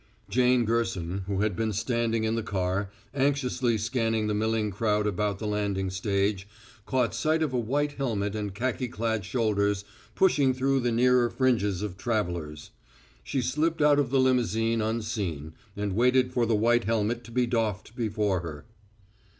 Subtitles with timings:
[0.31, 5.37] Jane Gerson, who had been standing in the car, anxiously scanning the milling crowd about
[5.37, 6.47] the landing stage,
[6.87, 9.85] caught sight of a white helmet and khaki clad shoulders
[10.15, 12.71] pushing through the nearer fringes of travelers.
[13.23, 17.45] She slipped out of the limousine unseen, and waited for the white helmet to be
[17.45, 18.65] doffed before her.